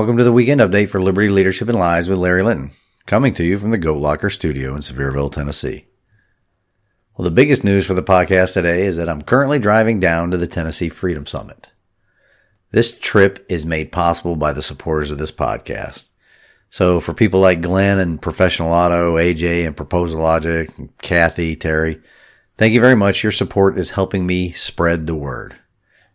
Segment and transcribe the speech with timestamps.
[0.00, 2.70] Welcome to the weekend update for Liberty Leadership and Lives with Larry Linton,
[3.04, 5.88] coming to you from the Goat Locker studio in Sevierville, Tennessee.
[7.14, 10.38] Well, the biggest news for the podcast today is that I'm currently driving down to
[10.38, 11.68] the Tennessee Freedom Summit.
[12.70, 16.08] This trip is made possible by the supporters of this podcast.
[16.70, 20.70] So for people like Glenn and Professional Auto, AJ and Proposal Logic,
[21.02, 22.00] Kathy, Terry,
[22.56, 23.22] thank you very much.
[23.22, 25.56] Your support is helping me spread the word.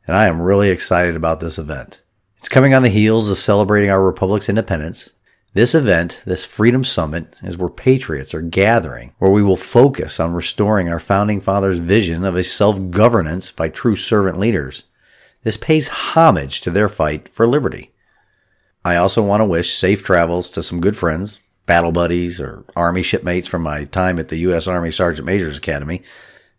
[0.07, 2.01] And I am really excited about this event.
[2.45, 5.15] It's coming on the heels of celebrating our republic's independence.
[5.55, 10.31] This event, this Freedom Summit, is where patriots are gathering, where we will focus on
[10.31, 14.83] restoring our founding fathers' vision of a self-governance by true servant leaders.
[15.41, 17.95] This pays homage to their fight for liberty.
[18.85, 23.01] I also want to wish safe travels to some good friends, battle buddies, or Army
[23.01, 24.67] shipmates from my time at the U.S.
[24.67, 26.03] Army Sergeant Major's Academy.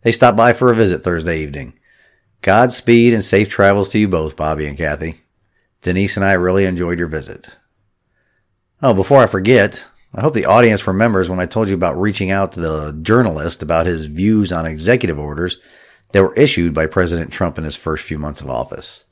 [0.01, 1.79] They stopped by for a visit Thursday evening.
[2.41, 5.21] Godspeed and safe travels to you both, Bobby and Kathy.
[5.81, 7.57] Denise and I really enjoyed your visit.
[8.81, 12.31] Oh, before I forget, I hope the audience remembers when I told you about reaching
[12.31, 15.57] out to the journalist about his views on executive orders
[16.11, 19.05] that were issued by President Trump in his first few months of office.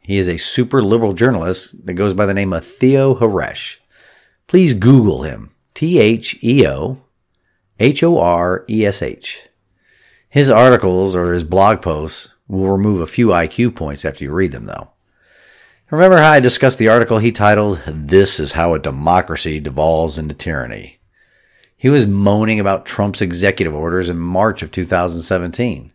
[0.00, 3.78] He is a super liberal journalist that goes by the name of Theo Horesh.
[4.46, 5.50] Please Google him.
[5.74, 7.04] T H E O
[7.78, 9.48] H O R E S H.
[10.28, 14.52] His articles or his blog posts will remove a few IQ points after you read
[14.52, 14.91] them, though.
[15.92, 20.34] Remember how I discussed the article he titled, This is How a Democracy Devolves into
[20.34, 21.00] Tyranny?
[21.76, 25.92] He was moaning about Trump's executive orders in March of 2017.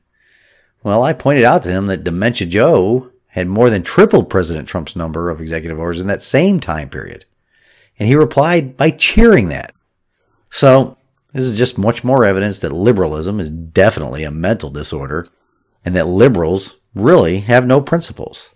[0.83, 4.95] Well, I pointed out to him that Dementia Joe had more than tripled President Trump's
[4.95, 7.25] number of executive orders in that same time period.
[7.97, 9.73] And he replied by cheering that.
[10.51, 10.95] So,
[11.33, 15.25] this is just much more evidence that liberalism is definitely a mental disorder
[15.83, 18.51] and that liberals really have no principles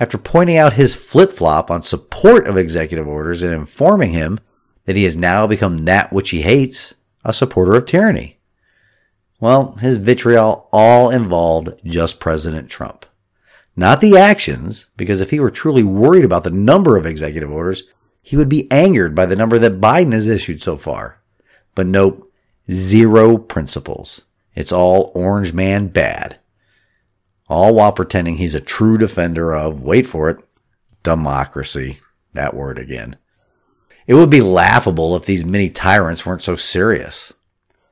[0.00, 4.40] after pointing out his flip flop on support of executive orders and informing him
[4.84, 6.94] that he has now become that which he hates,
[7.24, 8.38] a supporter of tyranny.
[9.40, 13.06] Well, his vitriol all involved just President Trump.
[13.76, 17.84] Not the actions, because if he were truly worried about the number of executive orders,
[18.22, 21.20] he would be angered by the number that Biden has issued so far.
[21.74, 22.32] But nope,
[22.70, 24.22] zero principles.
[24.54, 26.38] It's all orange man bad
[27.48, 30.38] all while pretending he's a true defender of, wait for it,
[31.02, 31.98] democracy.
[32.32, 33.16] That word again.
[34.06, 37.32] It would be laughable if these mini tyrants weren't so serious.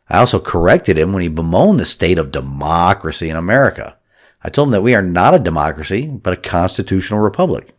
[0.08, 3.96] I also corrected him when he bemoaned the state of democracy in America.
[4.44, 7.72] I told him that we are not a democracy, but a constitutional republic.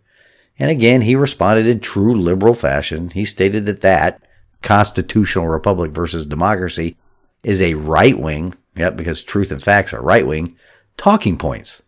[0.58, 3.10] And again, he responded in true liberal fashion.
[3.10, 4.24] He stated that that
[4.62, 6.96] constitutional republic versus democracy
[7.44, 10.56] is a right wing, yep, because truth and facts are right wing,
[10.98, 11.84] talking points.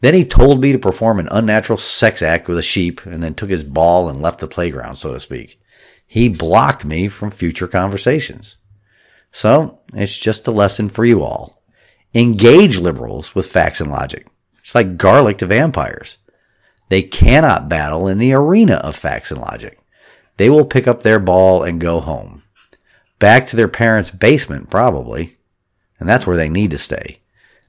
[0.00, 3.34] Then he told me to perform an unnatural sex act with a sheep and then
[3.34, 5.60] took his ball and left the playground, so to speak.
[6.06, 8.56] He blocked me from future conversations.
[9.32, 11.62] So it's just a lesson for you all.
[12.14, 14.26] Engage liberals with facts and logic.
[14.60, 16.18] It's like garlic to vampires.
[16.88, 19.78] They cannot battle in the arena of facts and logic.
[20.38, 22.44] They will pick up their ball and go home.
[23.18, 25.36] Back to their parents' basement, probably.
[25.98, 27.20] And that's where they need to stay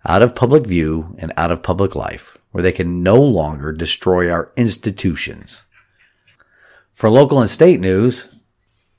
[0.07, 4.31] out of public view and out of public life, where they can no longer destroy
[4.31, 5.63] our institutions.
[6.93, 8.29] For local and state news,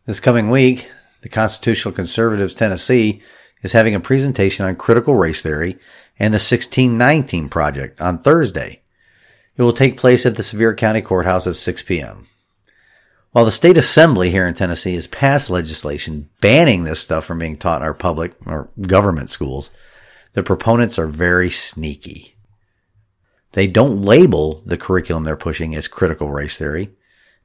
[0.06, 0.90] this coming week,
[1.22, 3.22] the Constitutional Conservatives Tennessee
[3.62, 5.72] is having a presentation on critical race theory
[6.18, 8.80] and the 1619 Project on Thursday.
[9.56, 12.26] It will take place at the Sevier County Courthouse at 6 p.m.
[13.32, 17.56] While the state assembly here in Tennessee has passed legislation banning this stuff from being
[17.56, 19.70] taught in our public or government schools,
[20.32, 22.36] the proponents are very sneaky.
[23.52, 26.90] They don't label the curriculum they're pushing as critical race theory.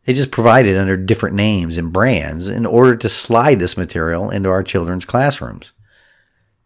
[0.04, 4.30] They just provide it under different names and brands in order to slide this material
[4.30, 5.74] into our children's classrooms.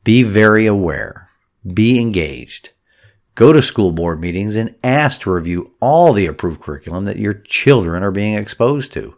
[0.04, 1.30] Be very aware.
[1.66, 2.72] Be engaged.
[3.36, 7.34] Go to school board meetings and ask to review all the approved curriculum that your
[7.34, 9.16] children are being exposed to.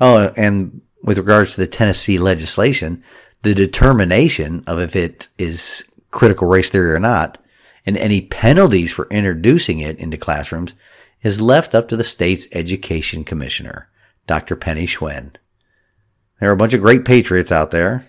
[0.00, 3.02] Oh, and with regards to the Tennessee legislation,
[3.42, 7.38] the determination of if it is critical race theory or not,
[7.84, 10.74] and any penalties for introducing it into classrooms
[11.22, 13.88] is left up to the state's education commissioner,
[14.28, 14.54] Dr.
[14.54, 15.34] Penny Schwinn.
[16.38, 18.06] There are a bunch of great patriots out there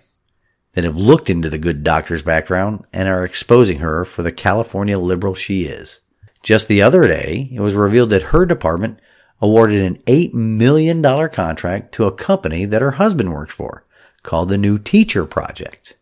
[0.74, 4.98] that have looked into the good doctor's background and are exposing her for the California
[4.98, 6.02] liberal she is.
[6.42, 9.00] Just the other day, it was revealed that her department
[9.40, 13.86] awarded an $8 million contract to a company that her husband works for
[14.24, 15.96] called the New Teacher Project.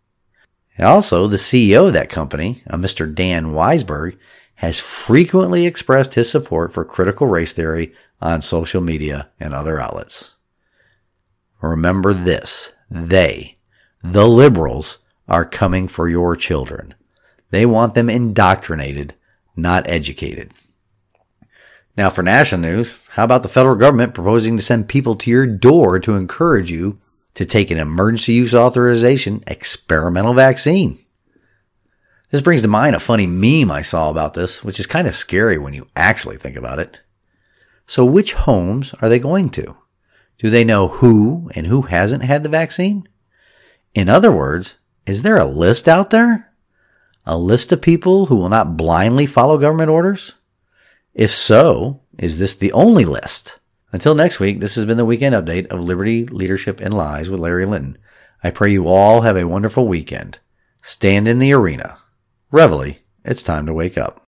[0.80, 3.14] Also, the CEO of that company, uh, a Mr.
[3.14, 4.18] Dan Weisberg,
[4.56, 10.36] has frequently expressed his support for critical race theory on social media and other outlets.
[11.62, 12.72] Remember this.
[12.90, 13.58] They,
[14.04, 16.94] the liberals, are coming for your children.
[17.50, 19.16] They want them indoctrinated,
[19.56, 20.54] not educated.
[21.98, 25.46] Now for national news, how about the federal government proposing to send people to your
[25.46, 27.01] door to encourage you
[27.36, 30.98] to take an emergency use authorization experimental vaccine?
[32.30, 35.16] This brings to mind a funny meme I saw about this, which is kind of
[35.16, 37.02] scary when you actually think about it.
[37.88, 39.76] So which homes are they going to?
[40.38, 43.08] Do they know who and who hasn't had the vaccine?
[43.94, 46.54] In other words, is there a list out there?
[47.26, 50.36] A list of people who will not blindly follow government orders?
[51.14, 53.60] If so, is this the only list?
[53.94, 57.40] Until next week, this has been the weekend update of Liberty, Leadership, and Lies with
[57.40, 57.98] Larry Linton.
[58.44, 60.40] I pray you all have a wonderful weekend.
[60.82, 61.98] Stand in the arena.
[62.52, 64.20] Reveille, it's time to wake up.